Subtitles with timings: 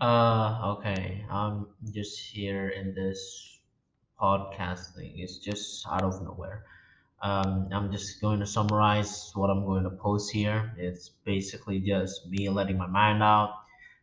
[0.00, 1.24] Uh, okay.
[1.30, 3.60] I'm just here in this
[4.20, 5.12] podcast thing.
[5.16, 6.64] It's just out of nowhere.
[7.22, 10.72] Um, I'm just going to summarize what I'm going to post here.
[10.76, 13.54] It's basically just me letting my mind out.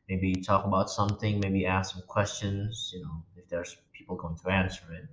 [0.10, 1.40] Maybe talk about something.
[1.40, 2.92] Maybe ask some questions.
[2.94, 5.06] You know, if there's people going to answer it.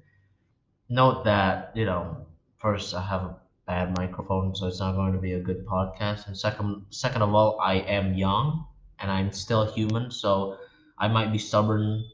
[0.89, 2.27] Note that you know,
[2.57, 3.37] first I have a
[3.67, 6.27] bad microphone, so it's not going to be a good podcast.
[6.27, 8.67] And second, second of all, I am young
[8.99, 10.59] and I'm still human, so
[11.01, 12.05] I might be stubborn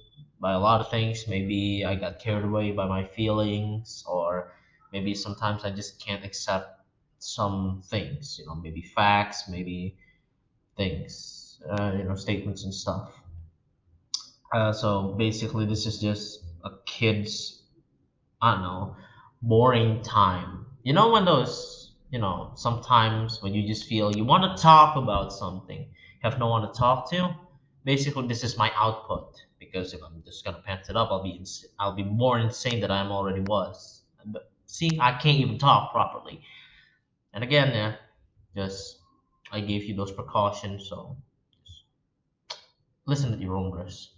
[0.41, 1.29] by a lot of things.
[1.29, 4.53] Maybe I got carried away by my feelings, or
[4.93, 6.81] maybe sometimes I just can't accept
[7.19, 8.39] some things.
[8.39, 9.97] You know, maybe facts, maybe
[10.77, 13.23] things, uh, you know, statements and stuff.
[14.53, 17.63] Uh, so basically, this is just a kid's
[18.43, 18.97] I don't know,
[19.43, 20.67] boring time.
[20.85, 24.97] You know when those, you know, sometimes when you just feel you want to talk
[24.97, 25.89] about something,
[26.23, 27.35] have no one to talk to.
[27.87, 31.31] Basically, this is my output because if I'm just gonna pant it up, I'll be
[31.31, 34.03] ins- I'll be more insane than I already was.
[34.27, 36.43] But see, I can't even talk properly.
[37.33, 37.95] And again, yeah,
[38.57, 38.99] just
[39.53, 41.17] I gave you those precautions, so
[43.07, 44.11] listen to your own risk.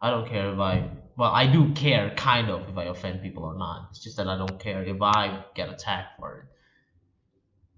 [0.00, 3.44] I don't care if I, well, I do care kind of if I offend people
[3.44, 3.88] or not.
[3.90, 6.44] It's just that I don't care if I get attacked for it.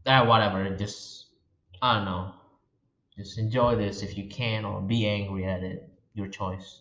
[0.06, 0.77] Ah, whatever.
[0.77, 1.27] Just,
[1.83, 2.34] I don't know.
[3.21, 5.87] Just enjoy this if you can or be angry at it.
[6.15, 6.81] Your choice.